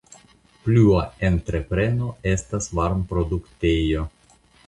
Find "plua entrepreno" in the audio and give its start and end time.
0.67-2.09